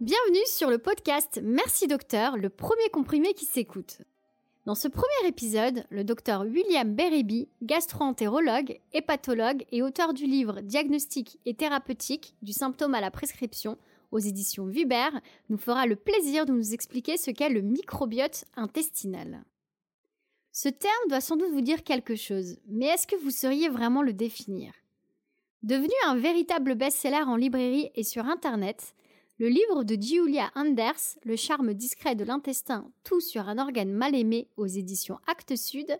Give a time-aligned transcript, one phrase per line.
[0.00, 3.98] Bienvenue sur le podcast Merci Docteur, le premier comprimé qui s'écoute.
[4.64, 11.40] Dans ce premier épisode, le docteur William Berryby, gastro-entérologue, hépatologue et auteur du livre Diagnostic
[11.46, 13.76] et thérapeutique du symptôme à la prescription
[14.12, 15.08] aux éditions Viber,
[15.48, 19.42] nous fera le plaisir de nous expliquer ce qu'est le microbiote intestinal.
[20.52, 24.02] Ce terme doit sans doute vous dire quelque chose, mais est-ce que vous sauriez vraiment
[24.02, 24.72] le définir?
[25.64, 28.94] Devenu un véritable best-seller en librairie et sur Internet,
[29.38, 34.16] le livre de Giulia Anders, Le charme discret de l'intestin, tout sur un organe mal
[34.16, 35.96] aimé aux éditions Actes Sud,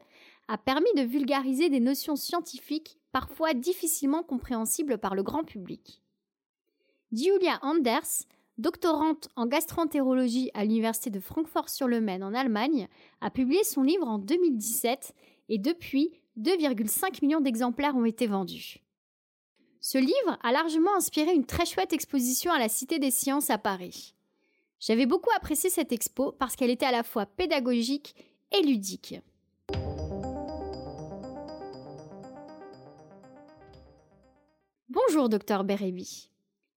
[0.48, 6.02] a permis de vulgariser des notions scientifiques parfois difficilement compréhensibles par le grand public.
[7.12, 8.24] Giulia Anders,
[8.59, 12.89] doctorante en gastroentérologie à l'université de Francfort-sur-le-Main en Allemagne,
[13.20, 15.14] a publié son livre en 2017
[15.48, 18.83] et depuis 2,5 millions d'exemplaires ont été vendus.
[19.91, 23.56] Ce livre a largement inspiré une très chouette exposition à la Cité des Sciences à
[23.56, 24.14] Paris.
[24.80, 28.14] J'avais beaucoup apprécié cette expo parce qu'elle était à la fois pédagogique
[28.53, 29.14] et ludique.
[34.91, 36.28] Bonjour docteur Bérébi.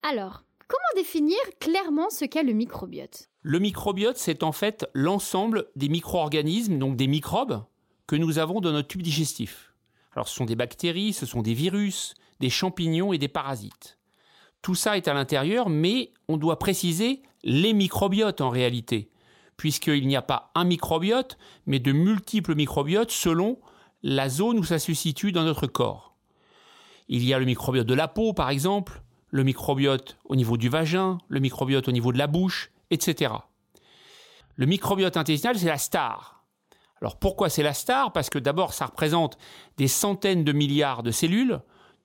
[0.02, 3.28] Alors, comment définir clairement ce qu'est le microbiote?
[3.42, 7.62] Le microbiote, c'est en fait l'ensemble des micro-organismes, donc des microbes,
[8.06, 9.74] que nous avons dans notre tube digestif.
[10.14, 13.98] Alors ce sont des bactéries, ce sont des virus, des champignons et des parasites.
[14.62, 19.10] Tout ça est à l'intérieur, mais on doit préciser les microbiotes en réalité,
[19.56, 23.58] puisqu'il n'y a pas un microbiote, mais de multiples microbiotes selon
[24.02, 26.16] la zone où ça se situe dans notre corps.
[27.08, 30.68] Il y a le microbiote de la peau, par exemple, le microbiote au niveau du
[30.68, 33.34] vagin, le microbiote au niveau de la bouche, etc.
[34.56, 36.44] Le microbiote intestinal, c'est la star.
[37.00, 38.12] Alors pourquoi c'est la star?
[38.12, 39.38] Parce que d'abord, ça représente
[39.76, 41.60] des centaines de milliards de cellules,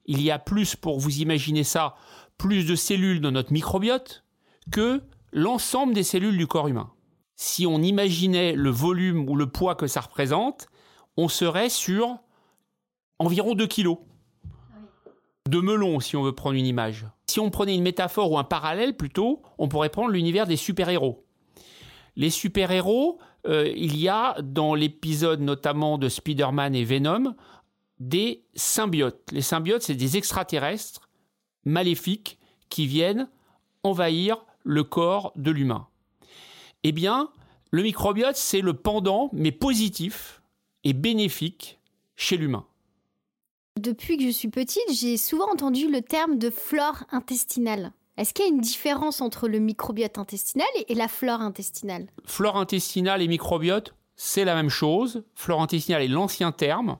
[0.08, 1.96] il y a plus, pour vous imaginer ça,
[2.38, 4.24] plus de cellules dans notre microbiote
[4.72, 5.02] que
[5.32, 6.92] l'ensemble des cellules du corps humain.
[7.36, 10.68] Si on imaginait le volume ou le poids que ça représente,
[11.18, 12.18] on serait sur
[13.20, 13.98] environ 2 kilos
[15.48, 17.06] de melon, si on veut prendre une image.
[17.28, 21.26] Si on prenait une métaphore ou un parallèle plutôt, on pourrait prendre l'univers des super-héros.
[22.16, 27.36] Les super-héros, euh, il y a dans l'épisode notamment de Spider-Man et Venom,
[28.00, 29.22] des symbiotes.
[29.32, 31.10] Les symbiotes, c'est des extraterrestres
[31.66, 33.30] maléfiques qui viennent
[33.84, 35.88] envahir le corps de l'humain.
[36.84, 37.30] Eh bien,
[37.72, 40.42] le microbiote, c'est le pendant, mais positif
[40.84, 41.80] et bénéfique
[42.16, 42.66] chez l'humain.
[43.80, 47.94] Depuis que je suis petite, j'ai souvent entendu le terme de flore intestinale.
[48.18, 52.08] Est-ce qu'il y a une différence entre le microbiote intestinal et la flore intestinale?
[52.26, 55.24] Flore intestinale et microbiote, c'est la même chose.
[55.36, 56.98] Flore intestinale est l'ancien terme.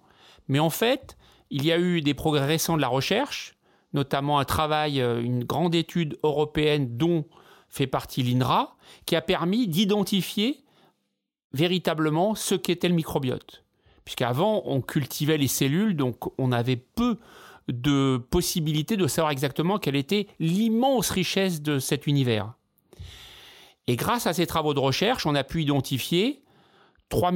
[0.48, 1.18] Mais en fait,
[1.50, 3.56] il y a eu des progrès récents de la recherche,
[3.94, 7.26] notamment un travail, euh, une grande étude européenne dont
[7.70, 8.76] fait partie l'INRA,
[9.06, 10.64] qui a permis d'identifier
[11.54, 13.64] véritablement ce qu'était le microbiote.
[14.06, 17.18] Puisqu'avant, on cultivait les cellules, donc on avait peu
[17.68, 22.54] de possibilités de savoir exactement quelle était l'immense richesse de cet univers.
[23.88, 26.42] Et grâce à ces travaux de recherche, on a pu identifier
[27.10, 27.32] 3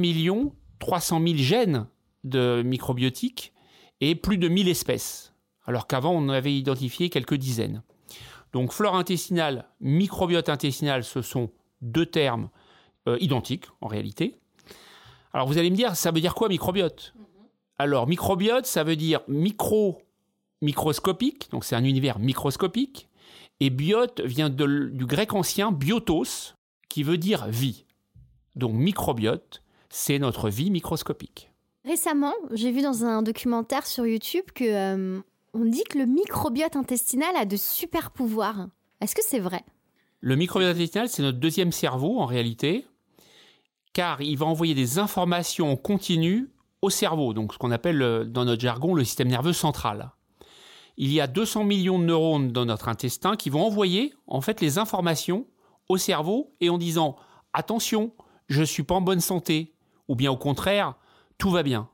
[0.78, 1.86] 300 000 gènes
[2.24, 3.52] de microbiotiques
[4.00, 5.34] et plus de 1000 espèces,
[5.64, 7.82] alors qu'avant on en avait identifié quelques dizaines.
[8.52, 11.50] Donc flore intestinale, microbiote intestinal, ce sont
[11.80, 12.50] deux termes
[13.08, 14.38] euh, identiques en réalité.
[15.32, 17.14] Alors vous allez me dire, ça veut dire quoi microbiote?
[17.78, 20.02] Alors microbiote, ça veut dire micro,
[20.60, 23.08] microscopique, donc c'est un univers microscopique,
[23.60, 26.54] et biote vient du grec ancien biotos,
[26.88, 27.86] qui veut dire vie.
[28.54, 31.51] Donc microbiote, c'est notre vie microscopique.
[31.84, 35.20] Récemment, j'ai vu dans un documentaire sur YouTube que euh,
[35.52, 38.68] on dit que le microbiote intestinal a de super pouvoirs.
[39.00, 39.64] Est-ce que c'est vrai?
[40.20, 42.86] Le microbiote intestinal, c'est notre deuxième cerveau en réalité,
[43.92, 46.50] car il va envoyer des informations en continu
[46.82, 50.12] au cerveau, donc ce qu'on appelle euh, dans notre jargon le système nerveux central.
[50.96, 54.60] Il y a 200 millions de neurones dans notre intestin qui vont envoyer en fait
[54.60, 55.46] les informations
[55.88, 57.16] au cerveau et en disant
[57.52, 58.12] attention,
[58.48, 59.74] je suis pas en bonne santé,
[60.06, 60.94] ou bien au contraire,
[61.42, 61.88] tout va bien.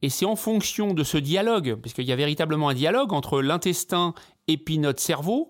[0.00, 4.14] Et c'est en fonction de ce dialogue, puisqu'il y a véritablement un dialogue entre l'intestin
[4.46, 5.48] et notre cerveau,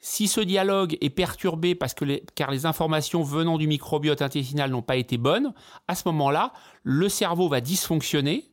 [0.00, 4.82] si ce dialogue est perturbé parce que car les informations venant du microbiote intestinal n'ont
[4.82, 5.54] pas été bonnes,
[5.88, 6.52] à ce moment-là,
[6.82, 8.50] le cerveau va dysfonctionner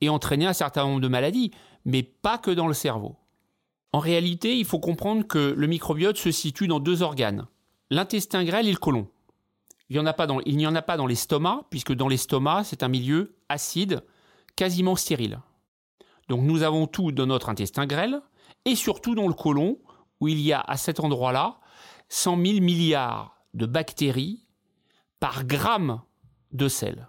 [0.00, 1.50] et entraîner un certain nombre de maladies,
[1.84, 3.16] mais pas que dans le cerveau.
[3.92, 7.48] En réalité, il faut comprendre que le microbiote se situe dans deux organes,
[7.90, 9.08] l'intestin grêle et le côlon.
[9.90, 14.04] Il n'y en a pas dans l'estomac, puisque dans l'estomac, c'est un milieu acide,
[14.54, 15.40] quasiment stérile.
[16.28, 18.22] Donc nous avons tout dans notre intestin grêle,
[18.64, 19.78] et surtout dans le côlon,
[20.20, 21.58] où il y a à cet endroit-là
[22.08, 24.46] 100 000 milliards de bactéries
[25.18, 26.00] par gramme
[26.52, 27.08] de sel.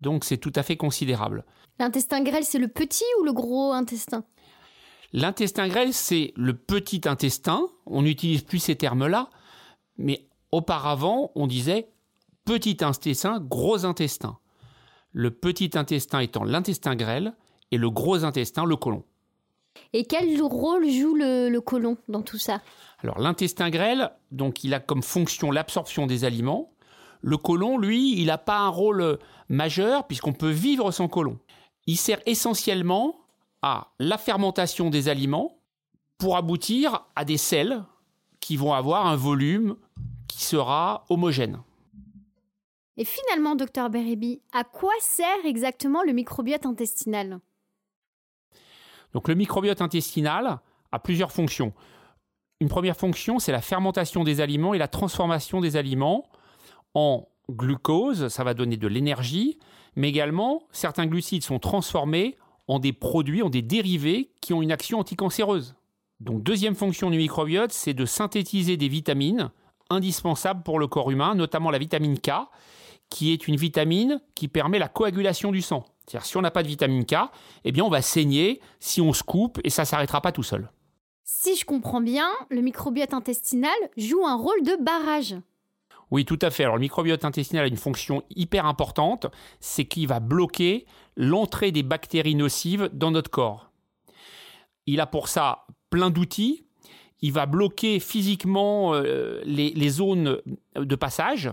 [0.00, 1.44] Donc c'est tout à fait considérable.
[1.78, 4.24] L'intestin grêle, c'est le petit ou le gros intestin?
[5.12, 7.68] L'intestin grêle, c'est le petit intestin.
[7.86, 9.30] On n'utilise plus ces termes-là,
[9.96, 11.90] mais auparavant, on disait
[12.44, 14.38] petit intestin, gros intestin.
[15.12, 17.34] Le petit intestin étant l'intestin grêle
[17.70, 19.04] et le gros intestin, le côlon.
[19.92, 22.60] Et quel rôle joue le, le côlon dans tout ça?
[23.02, 26.72] Alors l'intestin grêle, donc il a comme fonction l'absorption des aliments.
[27.20, 29.18] Le côlon, lui, il n'a pas un rôle
[29.48, 31.38] majeur puisqu'on peut vivre sans côlon.
[31.86, 33.16] Il sert essentiellement
[33.62, 35.58] à la fermentation des aliments
[36.18, 37.82] pour aboutir à des sels
[38.40, 39.76] qui vont avoir un volume
[40.44, 41.62] qui sera homogène.
[42.96, 47.40] Et finalement, docteur Beribi, à quoi sert exactement le microbiote intestinal?
[49.14, 50.60] Donc le microbiote intestinal
[50.92, 51.72] a plusieurs fonctions.
[52.60, 56.28] Une première fonction, c'est la fermentation des aliments et la transformation des aliments
[56.94, 59.58] en glucose, ça va donner de l'énergie,
[59.96, 62.36] mais également certains glucides sont transformés
[62.68, 65.74] en des produits, en des dérivés qui ont une action anticancéreuse.
[66.20, 69.50] Donc deuxième fonction du microbiote, c'est de synthétiser des vitamines
[69.94, 72.30] indispensables pour le corps humain, notamment la vitamine K,
[73.10, 75.84] qui est une vitamine qui permet la coagulation du sang.
[76.06, 77.14] C'est-à-dire si on n'a pas de vitamine K,
[77.64, 80.42] eh bien on va saigner si on se coupe et ça ne s'arrêtera pas tout
[80.42, 80.70] seul.
[81.22, 85.36] Si je comprends bien, le microbiote intestinal joue un rôle de barrage.
[86.10, 86.64] Oui, tout à fait.
[86.64, 89.26] Alors le microbiote intestinal a une fonction hyper importante,
[89.60, 90.86] c'est qu'il va bloquer
[91.16, 93.70] l'entrée des bactéries nocives dans notre corps.
[94.86, 96.63] Il a pour ça plein d'outils.
[97.26, 100.42] Il va bloquer physiquement euh, les, zones
[100.76, 101.50] de passage.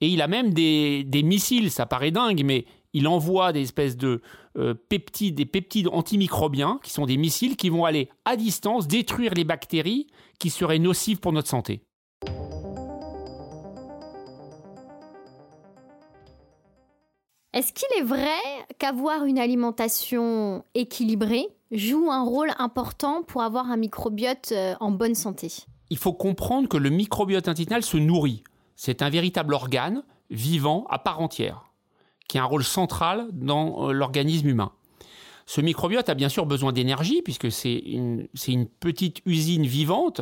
[0.00, 2.64] Et il a même des, missiles, ça paraît dingue, mais
[2.94, 4.22] il envoie des espèces de
[4.56, 9.34] euh, peptides, des peptides antimicrobiens, qui sont des missiles qui vont aller à distance détruire
[9.34, 10.06] les bactéries
[10.38, 11.82] qui seraient nocives pour notre santé.
[17.52, 18.38] Est-ce qu'il est vrai
[18.78, 25.14] qu'avoir une alimentation équilibrée joue un rôle important pour avoir un microbiote euh, en bonne
[25.14, 25.48] santé
[25.90, 28.42] Il faut comprendre que le microbiote intestinal se nourrit.
[28.76, 31.64] C'est un véritable organe vivant à part entière,
[32.28, 34.72] qui a un rôle central dans euh, l'organisme humain.
[35.46, 40.20] Ce microbiote a bien sûr besoin d'énergie, puisque c'est une, une petite usine vivante,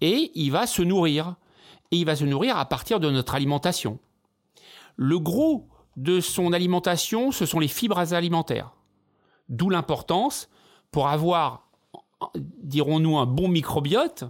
[0.00, 1.36] et il va se nourrir.
[1.90, 3.98] Et il va se nourrir à partir de notre alimentation.
[4.96, 8.72] Le gros de son alimentation, ce sont les fibres alimentaires.
[9.48, 10.48] D'où l'importance,
[10.94, 11.66] pour avoir,
[12.62, 14.22] dirons-nous, un bon microbiote,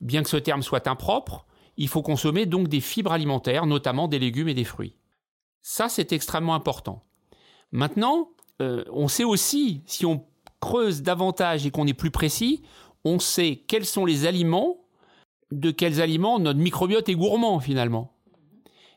[0.00, 1.46] bien que ce terme soit impropre,
[1.76, 4.96] il faut consommer donc des fibres alimentaires, notamment des légumes et des fruits.
[5.60, 7.04] Ça, c'est extrêmement important.
[7.70, 10.26] Maintenant, euh, on sait aussi, si on
[10.58, 12.64] creuse davantage et qu'on est plus précis,
[13.04, 14.78] on sait quels sont les aliments,
[15.52, 18.12] de quels aliments notre microbiote est gourmand finalement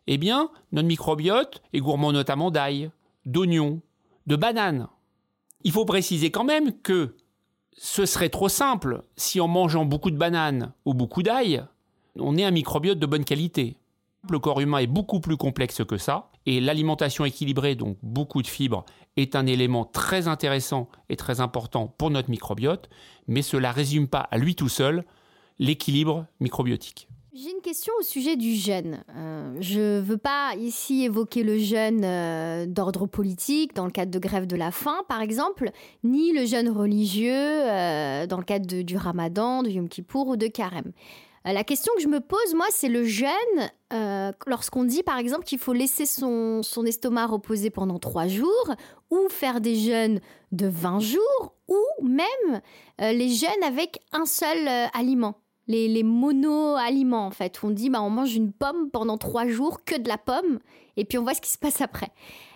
[0.07, 2.91] eh bien, notre microbiote est gourmand notamment d'ail,
[3.25, 3.81] d'oignons,
[4.25, 4.87] de bananes.
[5.65, 7.15] Il faut préciser quand même que
[7.75, 11.65] ce serait trop simple si en mangeant beaucoup de bananes ou beaucoup d'ail,
[12.19, 13.75] on ait un microbiote de bonne qualité.
[14.29, 18.47] Le corps humain est beaucoup plus complexe que ça, et l'alimentation équilibrée, donc beaucoup de
[18.47, 18.85] fibres,
[19.17, 22.87] est un élément très intéressant et très important pour notre microbiote,
[23.27, 25.03] mais cela ne résume pas à lui tout seul
[25.57, 27.07] l'équilibre microbiotique.
[27.37, 29.03] J'ai une question au sujet du jeûne.
[29.13, 34.09] Euh, je ne veux pas ici évoquer le jeûne euh, d'ordre politique dans le cadre
[34.09, 35.71] de grève de la faim, par exemple,
[36.05, 40.47] ni le jeûne religieux euh, dans le cadre du ramadan, de Yom Kippour ou de
[40.47, 40.93] Carême.
[41.43, 43.27] la question que je me pose, moi, c'est le jeûne
[44.47, 48.73] lorsqu'on dit, par exemple, qu'il faut laisser son, son estomac reposer pendant trois jours
[49.11, 50.21] ou faire des jeûnes
[50.53, 52.61] de 20 jours ou même
[52.99, 55.35] les jeûnes avec un seul aliment
[55.67, 57.59] les, mono-aliments en fait.
[57.63, 60.59] On dit bah, on mange une pomme pendant trois jours, que de la pomme,
[60.97, 62.11] et puis on voit ce qui se passe après.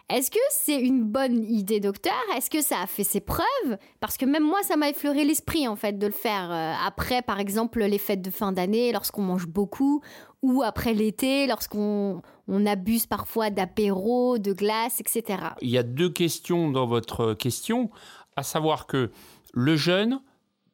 [0.10, 2.16] Est-ce que c'est une bonne idée, docteur?
[2.36, 3.78] Est-ce que ça a fait ses preuves?
[4.00, 7.22] Parce que même moi, ça m'a effleuré l'esprit, en fait, de le faire euh, après,
[7.22, 10.02] par exemple, les fêtes de fin d'année, lorsqu'on mange beaucoup,
[10.42, 15.44] ou après l'été, lorsqu'on on abuse parfois d'apéro, de glace, etc.
[15.62, 17.92] Il y a deux questions dans votre question,
[18.36, 19.12] à savoir que
[19.54, 20.22] le jeûne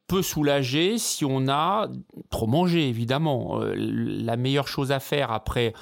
[0.07, 1.87] peut soulager si on a
[2.29, 3.61] trop mangé, évidemment.
[3.61, 5.73] Euh, la meilleure chose à faire après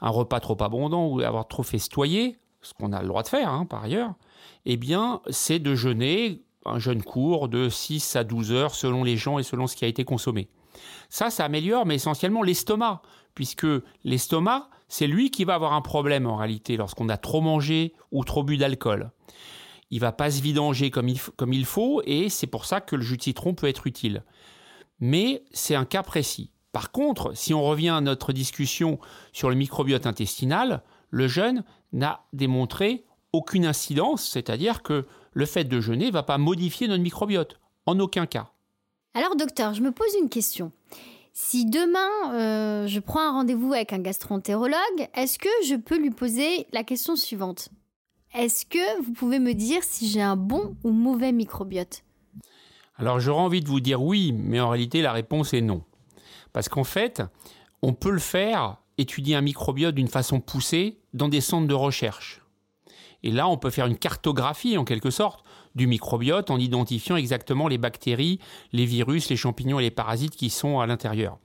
[0.00, 3.48] un repas trop abondant ou avoir trop festoyé, ce qu'on a le droit de faire
[3.50, 4.14] hein, par ailleurs,
[4.66, 9.16] eh bien, c'est de jeûner un jeûne court de 6 à 12 heures selon les
[9.16, 10.48] gens et selon ce qui a été consommé.
[11.08, 13.02] Ça, ça améliore, mais essentiellement l'estomac,
[13.34, 13.66] puisque
[14.04, 18.24] l'estomac, c'est lui qui va avoir un problème en réalité lorsqu'on a trop mangé ou
[18.24, 19.10] trop bu d'alcool
[19.90, 23.16] il va pas se vidanger comme il, faut, et c'est pour ça que le jus
[23.16, 24.22] de citron peut être utile.
[25.00, 26.50] Mais c'est un cas précis.
[26.72, 28.98] Par contre, si on revient à notre discussion
[29.32, 35.80] sur le microbiote intestinal, le jeûne n'a démontré aucune incidence, c'est-à-dire que le fait de
[35.80, 38.50] jeûner ne va pas modifier notre microbiote, en aucun cas.
[39.14, 40.72] Alors docteur, je me pose une question.
[41.32, 46.10] Si demain euh, je prends un rendez-vous avec un gastroentérologue, est-ce que je peux lui
[46.10, 47.70] poser la question suivante?
[48.38, 52.04] Est-ce que vous pouvez me dire si j'ai un bon ou mauvais microbiote?
[52.94, 55.82] Alors j'aurais envie de vous dire oui, mais en réalité la réponse est non.
[56.52, 57.20] Parce qu'en fait,
[57.82, 62.40] on peut le faire, étudier un microbiote d'une façon poussée dans des centres de recherche.
[63.24, 67.66] Et là, on peut faire une cartographie en quelque sorte du microbiote en identifiant exactement
[67.66, 68.38] les bactéries,
[68.72, 71.40] les virus, les champignons et les parasites qui sont à l'intérieur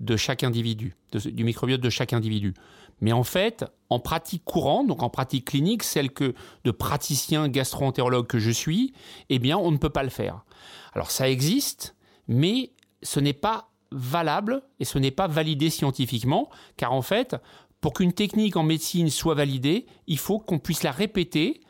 [0.00, 2.54] de chaque individu, du microbiote de chaque individu.
[3.00, 6.34] Mais en fait, en pratique courante, donc en pratique clinique, celle que
[6.64, 8.94] de praticien gastro-entérologue que je suis,
[9.28, 10.44] eh bien, on ne peut pas le faire.
[10.92, 11.94] Alors ça existe,
[12.28, 12.72] mais
[13.02, 17.36] ce n'est pas valable et ce n'est pas validé scientifiquement, car en fait,
[17.80, 21.60] pour qu'une technique en médecine soit validée, il faut qu'on puisse la répéter,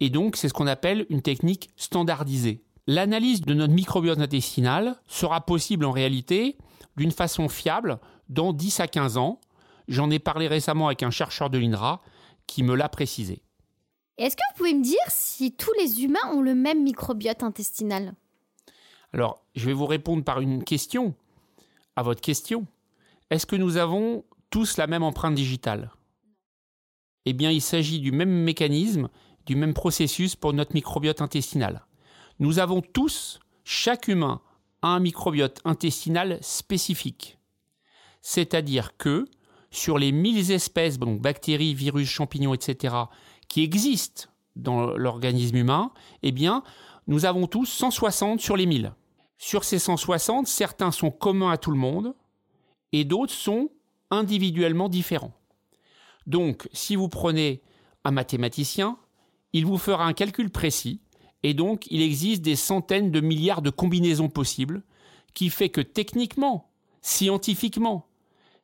[0.00, 2.64] et donc c'est ce qu'on appelle une technique standardisée.
[2.92, 6.58] L'analyse de notre microbiote intestinal sera possible en réalité
[6.96, 9.40] d'une façon fiable dans 10 à 15 ans.
[9.86, 12.00] J'en ai parlé récemment avec un chercheur de l'INRA
[12.48, 13.44] qui me l'a précisé.
[14.18, 18.14] Est-ce que vous pouvez me dire si tous les humains ont le même microbiote intestinal?
[19.12, 21.14] Alors, je vais vous répondre par une question
[21.94, 22.66] à votre question.
[23.30, 25.92] Est-ce que nous avons tous la même empreinte digitale?
[27.24, 29.10] Eh bien, il s'agit du même mécanisme,
[29.46, 31.84] du même processus pour notre microbiote intestinal.
[32.40, 34.40] Nous avons tous, chaque humain,
[34.80, 37.38] un microbiote intestinal spécifique.
[38.22, 39.26] C'est-à-dire que
[39.70, 42.94] sur les 1000 espèces, bactéries, virus, champignons, etc.,
[43.48, 45.92] qui existent dans l'organisme humain,
[46.22, 46.62] eh bien,
[47.06, 48.94] nous avons tous 160 sur les 1000.
[49.36, 52.14] Sur ces 160, certains sont communs à tout le monde
[52.92, 53.70] et d'autres sont
[54.10, 55.34] individuellement différents.
[56.26, 57.62] Donc, si vous prenez
[58.04, 58.96] un mathématicien,
[59.52, 61.00] il vous fera un calcul précis,
[61.42, 64.82] et donc il existe des centaines de milliards de combinaisons possibles,
[65.34, 66.70] qui fait que techniquement,
[67.02, 68.06] scientifiquement,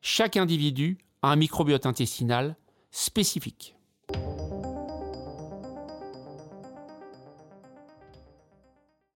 [0.01, 2.55] chaque individu a un microbiote intestinal
[2.91, 3.75] spécifique.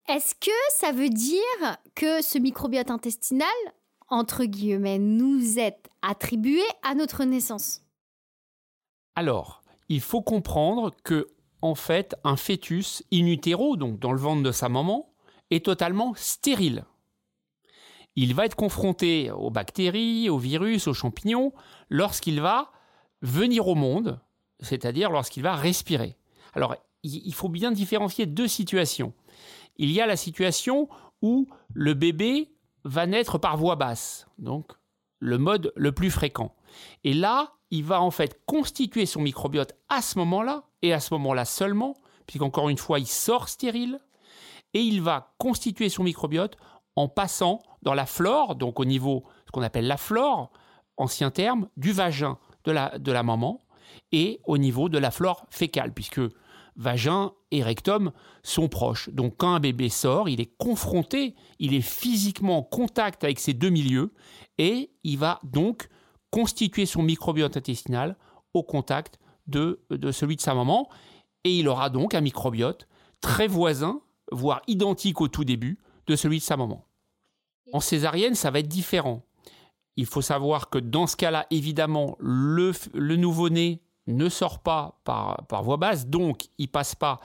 [0.08, 3.48] Est-ce que ça veut dire que ce microbiote intestinal
[4.12, 7.82] entre guillemets, nous est attribué à notre naissance?
[9.15, 11.27] Alors, il faut comprendre que,
[11.62, 15.13] en fait, un fœtus in utero, donc dans le ventre de sa maman,
[15.50, 16.86] est totalement stérile.
[18.15, 21.53] Il va être confronté aux bactéries, aux virus, aux champignons,
[21.89, 22.72] lorsqu'il va
[23.22, 24.20] venir au monde,
[24.60, 26.18] c'est-à-dire lorsqu'il va respirer.
[26.53, 29.13] Alors, il faut bien différencier deux situations.
[29.77, 30.89] Il y a la situation
[31.22, 32.53] où le bébé
[32.84, 34.72] va naître par voie basse, donc
[35.20, 36.56] le mode le plus fréquent.
[37.03, 41.14] Et là, il va en fait constituer son microbiote à ce moment-là, et à ce
[41.14, 41.96] moment-là seulement,
[42.28, 44.00] puisqu'encore une fois, il sort stérile,
[44.74, 46.58] et il va constituer son microbiote
[46.96, 50.52] en passant dans la flore, donc au niveau, ce qu'on appelle la flore,
[50.98, 53.62] ancien terme, du vagin de la, de la maman,
[54.12, 56.22] et au niveau de la flore fécale, puisque
[56.76, 58.12] vagin et rectum
[58.44, 59.10] sont proches.
[59.10, 63.54] Donc quand un bébé sort, il est confronté, il est physiquement en contact avec ces
[63.54, 64.14] deux milieux
[64.58, 65.90] et il va donc
[66.30, 68.16] constituer son microbiote intestinal
[68.54, 69.79] au contact de,
[70.12, 70.89] celui de sa maman
[71.43, 72.88] et il aura donc un microbiote
[73.19, 76.86] très voisin, voire identique au tout début, de celui de sa maman.
[77.74, 79.24] En césarienne, ça va être différent.
[79.95, 85.63] Il faut savoir que dans ce cas-là, évidemment, le, le nouveau-né ne sort pas par,
[85.63, 87.19] voie basse, donc il passe pas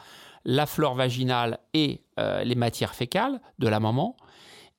[0.45, 4.17] la flore vaginale et euh, les matières fécales de la maman,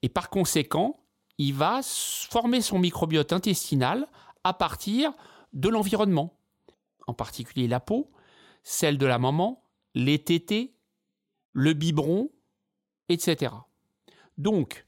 [0.01, 0.99] et par conséquent,
[1.37, 4.07] il va former son microbiote intestinal
[4.43, 5.11] à partir
[5.53, 6.36] de l'environnement,
[7.07, 8.11] en particulier la peau,
[8.63, 9.63] celle de la maman,
[9.95, 10.75] les tétés,
[11.53, 12.29] le biberon,
[13.09, 13.53] etc.
[14.37, 14.85] Donc,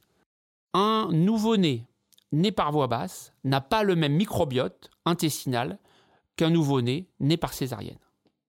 [0.73, 1.87] un nouveau-né
[2.31, 5.79] né par voie basse n'a pas le même microbiote intestinal
[6.35, 7.97] qu'un nouveau-né né par césarienne.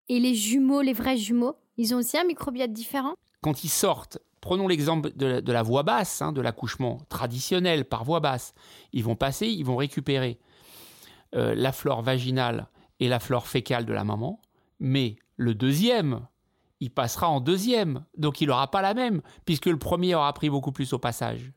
[0.09, 3.15] Et les jumeaux, les vrais jumeaux, ils ont aussi un microbiote différent?
[3.43, 8.21] Quand ils sortent, prenons l'exemple de, la voie basse, hein, de l'accouchement traditionnel par voie
[8.21, 8.55] basse,
[8.93, 10.39] ils vont passer, ils vont récupérer
[11.35, 12.69] euh, la flore vaginale
[13.01, 14.41] et la flore fécale de la maman,
[14.79, 16.27] mais le deuxième,
[16.81, 20.51] il passera en deuxième, donc il n'aura pas la même, puisque le premier aura pris
[20.51, 21.53] beaucoup plus au passage.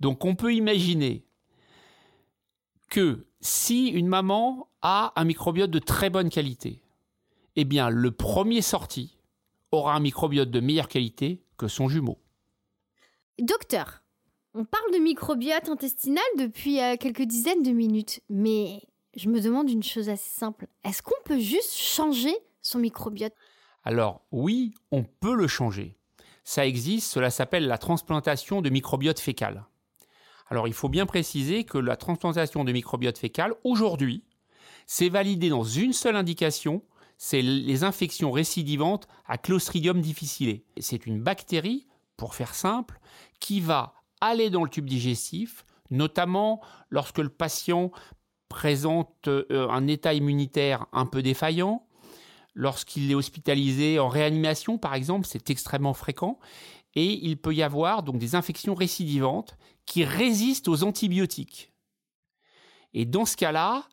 [0.00, 1.24] Donc on peut imaginer
[2.88, 6.82] que si une maman a un microbiote de très bonne qualité,
[7.56, 9.18] eh bien le premier sorti
[9.72, 12.18] aura un microbiote de meilleure qualité que son jumeau.
[13.40, 14.02] Docteur,
[14.54, 18.82] On parle de microbiote intestinal depuis euh, quelques dizaines de minutes, mais
[19.18, 20.68] je me demande une chose assez simple.
[20.84, 23.34] Est-ce qu'on peut juste changer son microbiote?
[23.82, 25.96] Alors oui, on peut le changer.
[26.44, 29.66] Ça existe, cela s'appelle la transplantation de microbiote fécal.
[30.46, 34.24] Alors il faut bien préciser que la transplantation de microbiote fécal, aujourd'hui,
[34.86, 36.82] c'est validé dans une seule indication,
[37.18, 40.62] c'est les infections récidivantes à Clostridium difficile.
[40.78, 43.00] C'est une bactérie, pour faire simple,
[43.40, 46.60] qui va aller dans le tube digestif, notamment
[46.90, 47.90] lorsque le patient
[48.48, 51.86] présente euh, un état immunitaire un peu défaillant,
[52.54, 56.38] lorsqu'il est hospitalisé en réanimation par exemple, c'est extrêmement fréquent,
[56.94, 61.72] et il peut y avoir donc des infections récidivantes qui résistent aux antibiotiques.
[62.94, 63.84] Et dans ce cas-là,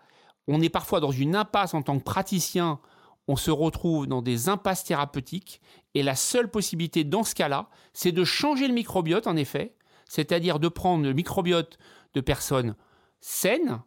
[0.47, 2.79] on est parfois dans une impasse en tant que praticien,
[3.27, 5.61] on se retrouve dans des impasses thérapeutiques,
[5.93, 9.75] et la seule possibilité dans ce cas-là, c'est de changer le microbiote en effet,
[10.07, 11.77] c'est-à-dire de prendre le microbiote
[12.13, 12.75] de personnes
[13.19, 13.81] saines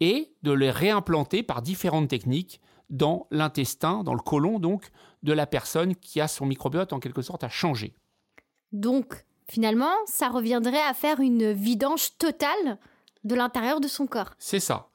[0.00, 2.60] et de les réimplanter par différentes techniques
[2.90, 4.90] dans l'intestin, dans le côlon donc,
[5.22, 7.94] de la personne qui a son microbiote en quelque sorte à changer.
[8.72, 12.78] Donc, finalement, ça reviendrait à faire une vidange totale
[13.24, 14.34] de l'intérieur de son corps.
[14.38, 14.88] C'est ça.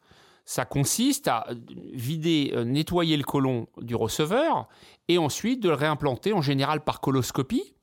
[0.46, 1.46] Ça consiste à
[1.94, 4.68] vider, euh, nettoyer le côlon du receveur
[5.08, 7.76] et ensuite de le réimplanter en général par coloscopie.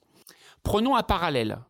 [0.62, 1.61] Prenons un parallèle.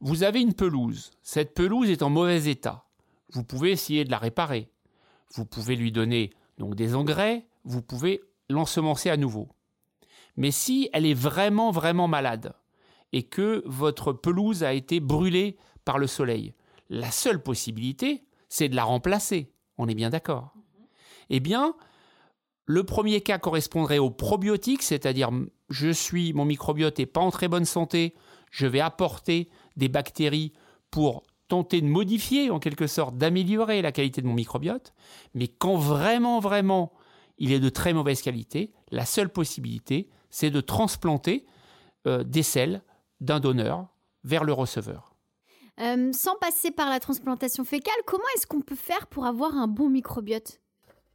[0.00, 1.10] Vous avez une pelouse.
[1.22, 2.86] Cette pelouse est en mauvais état.
[3.32, 4.70] Vous pouvez essayer de la réparer.
[5.34, 7.46] Vous pouvez lui donner donc des engrais.
[7.64, 9.48] Vous pouvez l'ensemencer à nouveau.
[10.36, 12.54] Mais si elle est vraiment vraiment malade
[13.12, 16.54] et que votre pelouse a été brûlée par le soleil,
[16.88, 19.52] la seule possibilité, c'est de la remplacer.
[19.78, 20.54] On est bien d'accord.
[21.28, 21.74] Eh bien,
[22.66, 25.30] le premier cas correspondrait au probiotique, c'est-à-dire
[25.68, 28.14] je suis mon microbiote n'est pas en très bonne santé,
[28.50, 30.52] je vais apporter des bactéries
[30.90, 34.94] pour tenter de modifier, en quelque sorte, d'améliorer la qualité de mon microbiote.
[35.34, 36.92] Mais quand vraiment, vraiment,
[37.38, 41.44] il est de très mauvaise qualité, la seule possibilité, c'est de transplanter
[42.06, 42.82] euh, des selles
[43.20, 43.88] d'un donneur
[44.24, 45.14] vers le receveur.
[45.80, 49.66] Euh, sans passer par la transplantation fécale, comment est-ce qu'on peut faire pour avoir un
[49.66, 50.60] bon microbiote?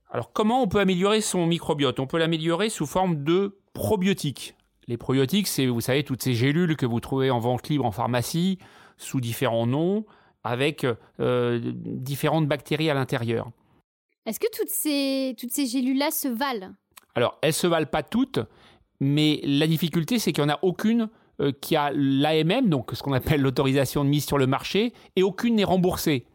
[0.09, 1.99] Alors, comment on peut améliorer son microbiote?
[1.99, 4.55] On peut l'améliorer sous forme de probiotiques.
[4.87, 7.91] Les probiotiques, c'est, vous savez, toutes ces gélules que vous trouvez en vente libre en
[7.91, 8.59] pharmacie,
[8.97, 10.05] sous différents noms,
[10.45, 10.85] avec
[11.19, 13.51] euh, différentes bactéries à l'intérieur.
[14.25, 16.73] Est-ce que toutes ces, toutes ces gélules-là se valent?
[17.15, 18.39] Alors, elles se valent pas toutes,
[18.99, 21.09] mais la difficulté, c'est qu'il n'y en a aucune
[21.41, 25.23] euh, qui a l'AMM, donc ce qu'on appelle l'autorisation de mise sur le marché, et
[25.23, 26.25] aucune n'est remboursée.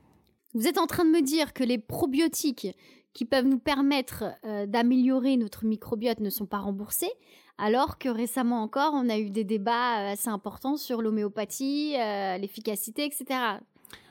[0.55, 2.69] Vous êtes en train de me dire que les probiotiques
[3.13, 7.11] qui peuvent nous permettre euh, d'améliorer notre microbiote ne sont pas remboursés,
[7.59, 12.39] alors que récemment encore, on a eu des débats euh, assez importants sur l'homéopathie, euh,
[12.39, 13.25] l'efficacité, etc.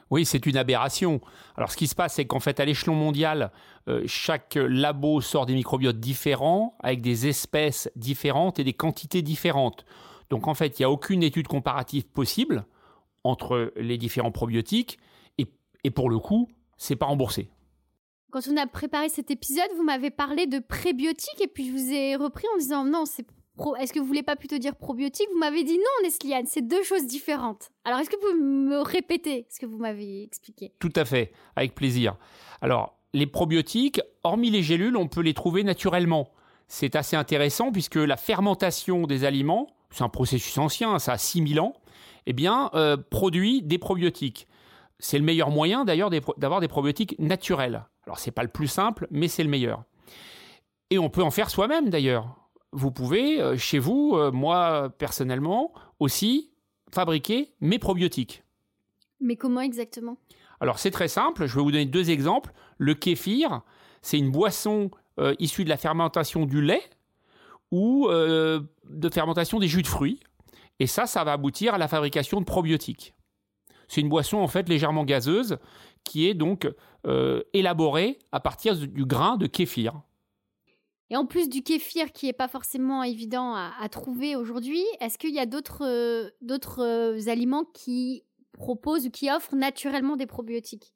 [0.10, 1.22] Oui, c'est une aberration.
[1.56, 3.52] Alors, ce qui se passe, c'est qu'en fait, à l'échelon mondial,
[4.06, 9.86] chaque labo sort des microbiotes différents, avec des espèces différentes et des quantités différentes.
[10.30, 12.66] Donc, en fait, il n'y a aucune étude comparative possible
[13.24, 14.98] entre les différents probiotiques,
[15.38, 15.46] et,
[15.84, 17.50] et pour le coup, c'est pas remboursé.
[18.32, 21.92] Quand on a préparé cet épisode, vous m'avez parlé de prébiotiques et puis je vous
[21.92, 23.26] ai repris en disant non, c'est
[23.80, 25.28] Est-ce que vous voulez pas plutôt dire probiotique?
[25.34, 27.72] Vous m'avez dit non, Nesliane, c'est deux choses différentes.
[27.84, 30.74] Alors, est-ce que vous pouvez me répéter ce que vous m'avez expliqué?
[30.80, 32.16] Tout à fait, avec plaisir.
[32.62, 36.32] Alors, les probiotiques, hormis les gélules, on peut les trouver naturellement.
[36.68, 41.60] C'est assez intéressant puisque la fermentation des aliments, c'est un processus ancien, ça a 6000
[41.60, 41.74] ans,
[42.28, 44.48] eh bien, euh, produit des probiotiques.
[45.00, 47.86] C'est le meilleur moyen d'ailleurs d'avoir des probiotiques naturels.
[48.06, 49.84] Alors c'est pas le plus simple, mais c'est le meilleur.
[50.90, 52.36] Et on peut en faire soi-même d'ailleurs.
[52.72, 56.52] Vous pouvez, euh, chez vous, euh, moi personnellement, aussi
[56.92, 58.44] fabriquer mes probiotiques.
[59.20, 60.18] Mais comment exactement?
[60.60, 62.52] Alors c'est très simple, je vais vous donner deux exemples.
[62.78, 63.62] Le kéfir,
[64.02, 66.84] c'est une boisson euh, issue de la fermentation du lait
[67.72, 70.20] ou de fermentation des jus de fruits.
[70.80, 73.14] Et ça, ça va aboutir à la fabrication de probiotiques.
[73.90, 75.58] C'est une boisson en fait légèrement gazeuse
[76.04, 76.68] qui est donc
[77.06, 80.02] euh, élaboré à partir du grain de kéfir.
[81.10, 85.34] Et en plus du kéfir qui n'est pas forcément évident à, trouver aujourd'hui, est-ce qu'il
[85.34, 86.30] y a d'autres euh,
[86.78, 90.94] euh, aliments qui proposent ou qui offrent naturellement des probiotiques?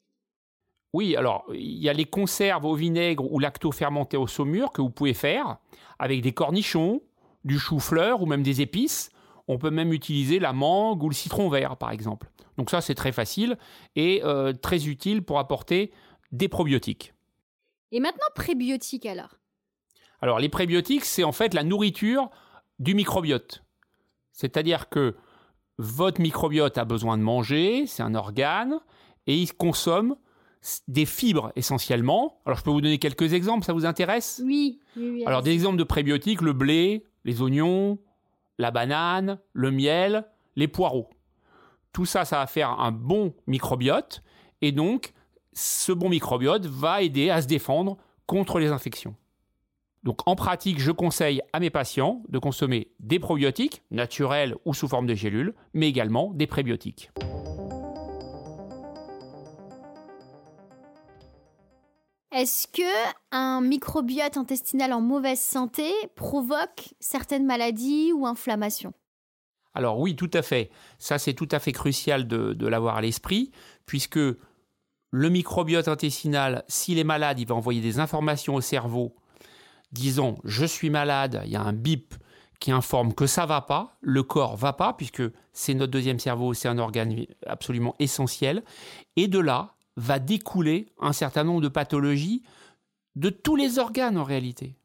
[0.94, 4.92] Oui, alors il y a les conserves au vinaigre ou lacto-fermentés au saumur que vous
[4.92, 5.58] pouvez faire
[5.98, 7.02] avec des cornichons,
[7.44, 9.10] du chou-fleur ou même des épices.
[9.48, 12.30] On peut même utiliser la mangue ou le citron vert, par exemple.
[12.58, 13.58] Donc ça, c'est très facile
[13.96, 15.92] et euh, très utile pour apporter
[16.32, 17.14] des probiotiques.
[17.92, 19.40] Et maintenant, prébiotiques alors
[20.24, 22.30] Alors, les prébiotiques, c'est en fait la nourriture
[22.80, 23.66] du microbiote.
[24.32, 25.18] C'est-à-dire que
[25.78, 28.80] votre microbiote a besoin de manger, c'est un organe,
[29.28, 30.16] et il consomme
[30.88, 32.40] des fibres essentiellement.
[32.46, 34.42] Alors je peux vous donner quelques exemples, ça vous intéresse?
[34.46, 34.80] Oui.
[34.96, 38.00] oui, Alors des exemples de prébiotiques, le blé, les oignons,
[38.58, 41.10] la banane, le miel, les poireaux.
[41.92, 44.24] Tout ça, ça va faire un bon microbiote,
[44.62, 45.12] et donc
[45.52, 49.18] ce bon microbiote va aider à se défendre contre les infections.
[50.04, 54.90] Donc en pratique, je conseille à mes patients de consommer des probiotiques, naturels ou sous
[54.90, 57.10] forme de gélules, mais également des prébiotiques.
[62.36, 68.94] Est-ce que un microbiote intestinal en mauvaise santé provoque certaines maladies ou inflammations?
[69.76, 70.70] Alors oui, tout à fait.
[70.98, 73.52] Ça, c'est tout à fait crucial de, de l'avoir à l'esprit,
[73.86, 79.16] puisque le microbiote intestinal, s'il est malade, il va envoyer des informations au cerveau
[79.94, 82.14] disant je suis malade, il y a un bip
[82.60, 86.54] qui informe que ça va pas, le corps va pas puisque c'est notre deuxième cerveau,
[86.54, 88.64] c'est un organe absolument essentiel
[89.16, 92.44] et de là va découler un certain nombre de pathologies
[93.16, 94.76] de tous les organes en réalité.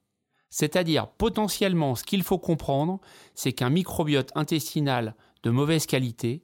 [0.51, 3.01] C'est-à-dire potentiellement ce qu'il faut comprendre,
[3.35, 6.42] c'est qu'un microbiote intestinal de mauvaise qualité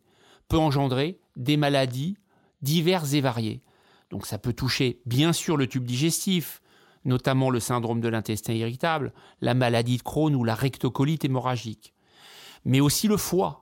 [0.49, 2.17] peut engendrer des maladies
[2.63, 3.63] diverses et variées.
[4.11, 6.63] Donc ça peut toucher bien sûr le tube digestif,
[7.05, 11.95] notamment le syndrome de l'intestin irritable, la maladie de Crohn ou la rectocolite hémorragique,
[12.65, 13.61] mais aussi le foie,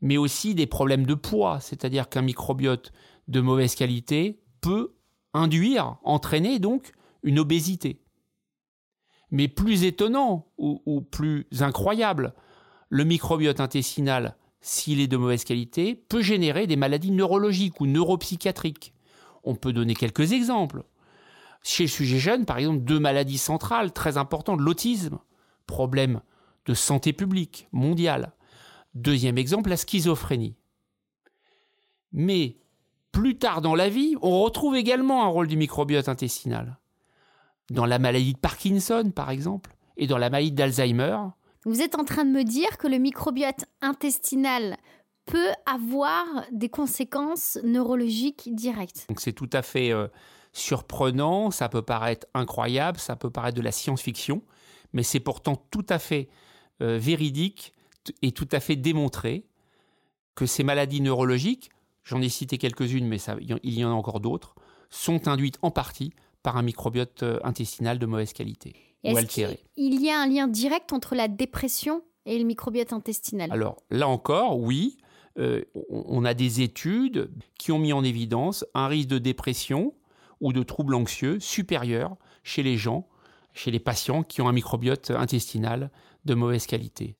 [0.00, 2.92] mais aussi des problèmes de poids, c'est-à-dire qu'un microbiote
[3.28, 4.94] de mauvaise qualité peut
[5.32, 6.92] induire, entraîner donc
[7.22, 8.02] une obésité.
[9.30, 12.34] Mais plus étonnant ou, plus incroyable,
[12.88, 18.92] le microbiote intestinal, s'il est de mauvaise qualité, peut générer des maladies neurologiques ou neuropsychiatriques.
[19.44, 20.82] On peut donner quelques exemples.
[21.62, 25.18] Chez le sujet jeune, par exemple, deux maladies centrales très importantes, l'autisme,
[25.66, 26.20] problème
[26.66, 28.32] de santé publique mondiale.
[28.94, 30.56] Deuxième exemple, la schizophrénie.
[32.12, 32.56] Mais
[33.12, 36.78] plus tard dans la vie, on retrouve également un rôle du microbiote intestinal.
[37.70, 41.18] Dans la maladie de Parkinson, par exemple, et dans la maladie d'Alzheimer.
[41.64, 44.76] Vous êtes en train de me dire que le microbiote intestinal
[45.26, 49.06] peut avoir des conséquences neurologiques directes.
[49.08, 50.08] Donc c'est tout à fait euh,
[50.52, 54.42] surprenant, ça peut paraître incroyable, ça peut paraître de la science-fiction,
[54.92, 56.28] mais c'est pourtant tout à fait
[56.82, 57.72] euh, véridique
[58.22, 59.46] et tout à fait démontré
[60.34, 61.70] que ces maladies neurologiques,
[62.04, 64.54] j'en ai cité quelques-unes, mais ça, il y en a encore d'autres,
[64.88, 69.60] sont induites en partie par un microbiote euh, intestinal de mauvaise qualité ou altéré.
[69.76, 73.50] Il y a un lien direct entre la dépression et le microbiote intestinal?
[73.52, 74.96] Alors là encore, oui.
[75.38, 79.94] Euh, on a des études qui ont mis en évidence un risque de dépression
[80.40, 83.06] ou de troubles anxieux supérieurs chez les gens,
[83.52, 85.90] chez les patients qui ont un microbiote intestinal
[86.24, 87.16] de mauvaise qualité.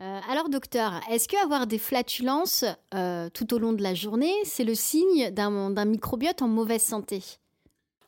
[0.00, 4.34] Euh, alors docteur, est-ce que avoir des flatulences euh, tout au long de la journée,
[4.44, 7.22] c'est le signe d'un microbiote en mauvaise santé?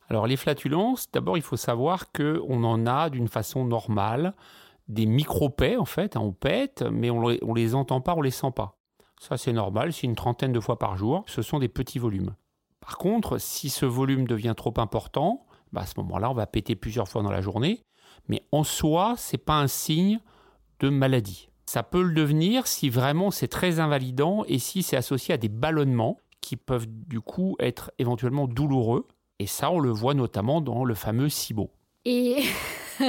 [0.09, 4.35] Alors les flatulences, d'abord il faut savoir qu'on en a d'une façon normale,
[4.89, 8.31] des micropets en fait, hein, on pète, mais on, on les entend pas, on les
[8.31, 8.76] sent pas.
[9.21, 11.25] Ça, c'est normal, c'est une trentaine de fois par jour.
[11.27, 12.35] Ce sont des petits volumes.
[12.81, 16.77] Par contre, si ce volume devient trop important, bah à ce moment-là, on va péter
[16.77, 17.83] plusieurs fois dans la journée.
[18.29, 20.21] Mais en soi, ce n'est pas un signe
[20.81, 21.49] de maladie.
[21.67, 25.49] Ça peut le devenir si vraiment c'est très invalidant et si c'est associé à des
[25.49, 29.09] ballonnements qui peuvent du coup être éventuellement douloureux.
[29.39, 31.71] Et ça, on le voit notamment dans le fameux SIBO.
[32.05, 32.45] Et,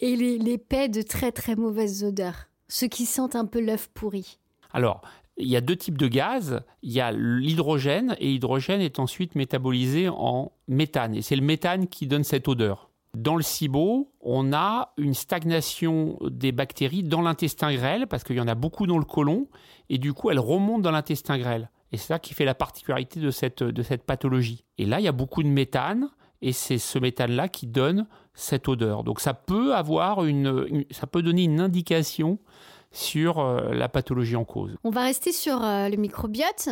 [0.00, 3.90] et les, les paix de très très mauvaises odeurs ceux qui sentent un peu l'œuf
[3.92, 4.38] pourri
[4.72, 5.02] Alors,
[5.36, 6.62] il y a deux types de gaz.
[6.82, 11.14] Il y a l'hydrogène, et l'hydrogène est ensuite métabolisé en méthane.
[11.14, 12.88] Et c'est le méthane qui donne cette odeur.
[13.14, 18.40] Dans le SIBO, on a une stagnation des bactéries dans l'intestin grêle, parce qu'il y
[18.40, 19.48] en a beaucoup dans le côlon,
[19.90, 21.70] et du coup, elles remontent dans l'intestin grêle.
[21.92, 24.64] Et c'est ça qui fait la particularité de cette, de cette pathologie.
[24.78, 26.08] Et là, il y a beaucoup de méthane,
[26.40, 29.04] et c'est ce méthane-là qui donne cette odeur.
[29.04, 32.38] Donc ça peut avoir une, ça peut donner une indication
[32.90, 34.76] sur euh, la pathologie en cause.
[34.84, 36.68] On va rester sur euh, le microbiote.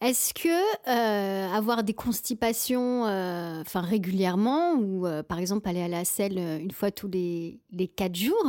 [0.00, 0.48] Est-ce que
[0.88, 6.90] euh, avoir des constipations enfin régulièrement ou par exemple aller à la selle une fois
[6.90, 8.46] tous les, les quatre jours,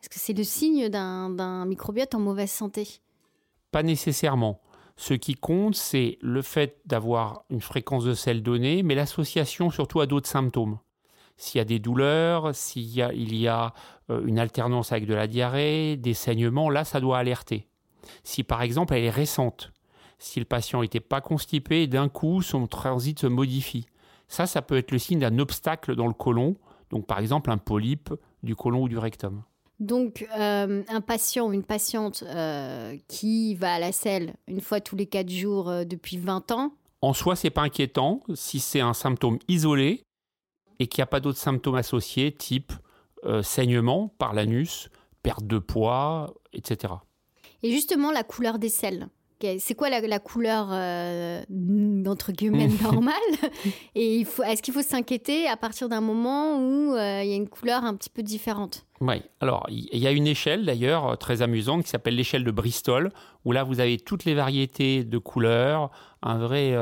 [0.00, 3.00] est-ce que c'est le signe d'un microbiote en mauvaise santé?
[3.72, 4.60] Pas nécessairement.
[4.96, 10.00] Ce qui compte, c'est le fait d'avoir une fréquence de sel donnée, mais l'association surtout
[10.00, 10.78] à d'autres symptômes
[11.36, 13.74] s'il y a des douleurs, s'il y a, il y a
[14.10, 17.68] euh, une alternance avec de la diarrhée, des saignements, là, ça doit alerter.
[18.24, 19.72] Si par exemple elle est récente,
[20.18, 23.86] si le patient n'était pas constipé, d'un coup son transit se modifie.
[24.28, 26.56] Ça, ça peut être le signe d'un obstacle dans le côlon,
[26.90, 29.42] Donc par exemple un polype du côlon ou du rectum.
[29.82, 34.80] Donc, euh, un patient ou une patiente euh, qui va à la selle une fois
[34.80, 36.72] tous les quatre jours euh, depuis 20 ans.
[37.00, 40.04] En soi, c'est pas inquiétant si c'est un symptôme isolé
[40.82, 42.72] et qu'il n'y a pas d'autres symptômes associés, type
[43.42, 44.88] saignement par l'anus,
[45.22, 46.94] perte de poids, etc.
[47.62, 49.08] Et justement, la couleur des selles.
[49.58, 51.42] C'est quoi la, couleur euh,
[52.06, 53.14] entre guillemets normale?
[53.96, 57.48] Et est-ce qu'il faut s'inquiéter à partir d'un moment où euh, il y a une
[57.48, 58.86] couleur un petit peu différente?
[59.00, 62.52] Oui, alors il y a une échelle d'ailleurs euh, très amusante qui s'appelle l'échelle de
[62.52, 63.10] Bristol,
[63.44, 65.90] où là vous avez toutes les variétés de couleurs,
[66.22, 66.76] un vrai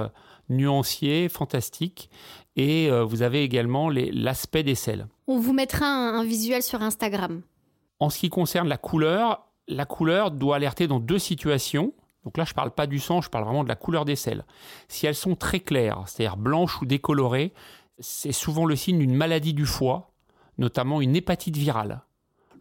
[0.50, 2.10] nuancier fantastique,
[2.56, 5.06] et vous avez également l'aspect des selles.
[5.26, 7.42] On vous mettra un visuel sur Instagram.
[8.00, 11.94] En ce qui concerne la couleur, la couleur doit alerter dans deux situations.
[12.24, 14.16] Donc là, je ne parle pas du sang, je parle vraiment de la couleur des
[14.16, 14.44] selles.
[14.88, 17.52] Si elles sont très claires, c'est-à-dire blanches ou décolorées,
[17.98, 20.10] c'est souvent le signe d'une maladie du foie,
[20.58, 22.02] notamment une hépatite virale.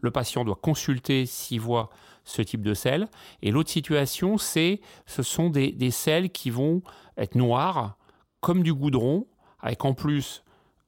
[0.01, 1.89] Le patient doit consulter s'il voit
[2.23, 3.07] ce type de selles.
[3.41, 6.81] Et l'autre situation, c'est ce sont des, des selles qui vont
[7.19, 7.97] être noires,
[8.41, 9.27] comme du goudron,
[9.59, 10.43] avec en plus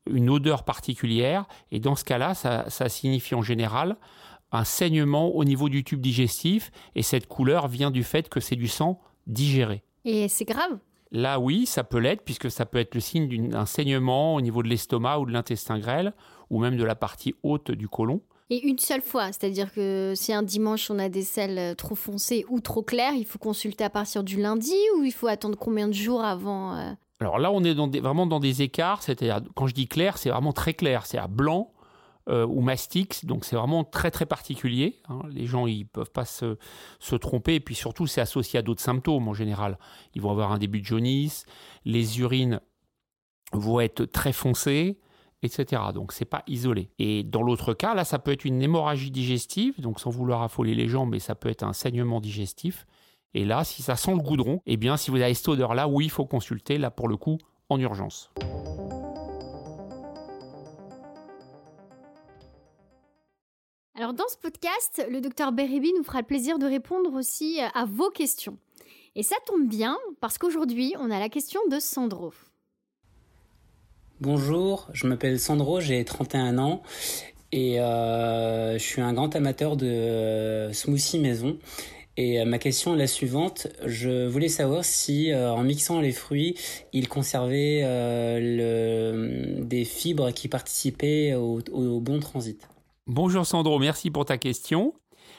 [0.09, 1.45] une odeur particulière.
[1.71, 3.97] Et dans ce cas-là, ça, ça signifie en général
[4.51, 8.55] un saignement au niveau du tube digestif et cette couleur vient du fait que c'est
[8.55, 9.83] du sang digéré.
[10.03, 10.79] Et c'est grave
[11.13, 14.63] Là, oui, ça peut l'être, puisque ça peut être le signe d'un saignement au niveau
[14.63, 16.13] de l'estomac ou de l'intestin grêle,
[16.49, 18.21] ou même de la partie haute du côlon.
[18.51, 22.45] Et une seule fois, c'est-à-dire que si un dimanche on a des selles trop foncées
[22.49, 25.87] ou trop claires, il faut consulter à partir du lundi ou il faut attendre combien
[25.87, 29.73] de jours avant euh Alors là, on est vraiment dans des écarts, c'est-à-dire quand je
[29.73, 31.71] dis clair, c'est vraiment très clair, c'est à blanc
[32.27, 33.23] euh, ou mastix.
[33.23, 34.99] Donc c'est vraiment très très particulier.
[35.07, 35.21] Hein.
[35.29, 36.57] Les gens ils peuvent pas se,
[36.99, 37.55] se tromper.
[37.55, 39.79] Et puis surtout c'est associé à d'autres symptômes en général.
[40.13, 41.45] Ils vont avoir un début de jaunisse,
[41.85, 42.59] les urines
[43.53, 44.99] vont être très foncées,
[45.43, 45.81] etc.
[45.93, 46.89] Donc c'est pas isolé.
[46.99, 50.75] Et dans l'autre cas, là ça peut être une hémorragie digestive, donc sans vouloir affoler
[50.75, 52.85] les gens, mais ça peut être un saignement digestif.
[53.33, 56.05] Et là, si ça sent le goudron, eh bien si vous avez cette odeur-là, oui,
[56.05, 57.37] il faut consulter là pour le coup
[57.69, 58.31] en urgence.
[63.95, 67.85] Alors dans ce podcast, le docteur Beribi nous fera le plaisir de répondre aussi à
[67.85, 68.57] vos questions.
[69.15, 72.33] Et ça tombe bien parce qu'aujourd'hui, on a la question de Sandro.
[74.21, 76.83] Bonjour, je m'appelle Sandro, j'ai 31 ans
[77.51, 81.57] et euh, je suis un grand amateur de euh, smoothie maison.
[82.17, 83.65] Et ma question est la suivante.
[83.83, 86.55] Je voulais savoir si, en mixant les fruits,
[86.93, 87.81] il conservait
[89.61, 92.67] des fibres qui participaient au bon transit.
[93.07, 94.93] Bonjour Sandro, merci pour ta question.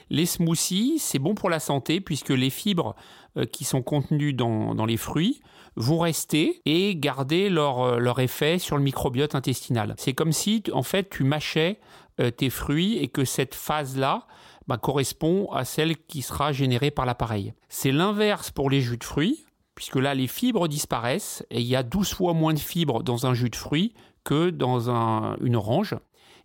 [0.09, 2.95] Les smoothies, c'est bon pour la santé puisque les fibres
[3.37, 5.41] euh, qui sont contenues dans, les fruits
[5.75, 9.95] vont rester et garder leur, euh, leur effet sur le microbiote intestinal.
[9.97, 11.79] C'est comme si en fait tu mâchais
[12.19, 14.27] euh, tes fruits et que cette phase-là
[14.67, 17.53] bah, correspond à celle qui sera générée par l'appareil.
[17.69, 21.75] C'est l'inverse pour les jus de fruits puisque là les fibres disparaissent et il y
[21.75, 24.89] a 12 fois moins de fibres dans un jus de fruits que dans
[25.41, 25.95] une orange.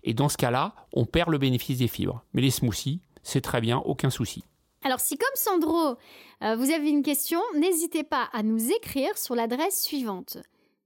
[0.03, 2.25] Et dans ce cas-là, on perd le bénéfice des fibres.
[2.33, 4.45] Mais les smoothies, c'est très bien, aucun souci.
[4.89, 5.97] Alors si comme Sandro,
[6.43, 10.39] euh, vous avez une question, n'hésitez pas à nous écrire sur l'adresse suivante.